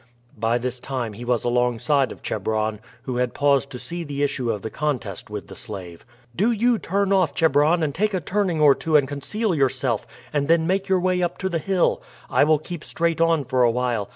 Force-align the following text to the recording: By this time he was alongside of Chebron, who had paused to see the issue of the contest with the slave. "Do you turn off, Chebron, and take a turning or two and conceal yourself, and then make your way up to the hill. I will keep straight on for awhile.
By 0.39 0.57
this 0.57 0.79
time 0.79 1.13
he 1.13 1.23
was 1.23 1.43
alongside 1.43 2.11
of 2.11 2.23
Chebron, 2.23 2.79
who 3.03 3.17
had 3.17 3.35
paused 3.35 3.69
to 3.69 3.77
see 3.77 4.03
the 4.03 4.23
issue 4.23 4.49
of 4.49 4.63
the 4.63 4.71
contest 4.71 5.29
with 5.29 5.45
the 5.47 5.53
slave. 5.53 6.07
"Do 6.35 6.49
you 6.51 6.79
turn 6.79 7.13
off, 7.13 7.35
Chebron, 7.35 7.83
and 7.83 7.93
take 7.93 8.15
a 8.15 8.19
turning 8.19 8.59
or 8.59 8.73
two 8.73 8.95
and 8.97 9.07
conceal 9.07 9.53
yourself, 9.53 10.07
and 10.33 10.47
then 10.47 10.65
make 10.65 10.87
your 10.89 10.99
way 10.99 11.21
up 11.21 11.37
to 11.37 11.49
the 11.49 11.59
hill. 11.59 12.01
I 12.31 12.45
will 12.45 12.57
keep 12.57 12.83
straight 12.83 13.21
on 13.21 13.45
for 13.45 13.61
awhile. 13.61 14.09